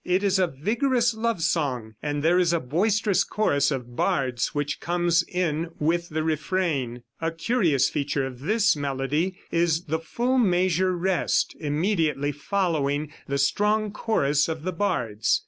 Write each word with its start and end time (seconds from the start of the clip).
It 0.03 0.23
is 0.23 0.39
a 0.39 0.47
vigorous 0.47 1.13
love 1.13 1.43
song, 1.43 1.93
and 2.01 2.23
there 2.23 2.39
is 2.39 2.53
a 2.53 2.59
boisterous 2.59 3.23
chorus 3.23 3.69
of 3.69 3.95
bards 3.95 4.47
which 4.47 4.79
comes 4.79 5.21
in 5.21 5.69
with 5.79 6.09
the 6.09 6.23
refrain. 6.23 7.03
A 7.21 7.29
curious 7.29 7.87
feature 7.87 8.25
of 8.25 8.39
this 8.39 8.75
melody 8.75 9.37
is 9.51 9.83
the 9.83 9.99
full 9.99 10.39
measure 10.39 10.97
rest, 10.97 11.55
immediately 11.59 12.31
following 12.31 13.13
the 13.27 13.37
strong 13.37 13.91
chorus 13.91 14.47
of 14.49 14.63
the 14.63 14.73
bards. 14.73 15.39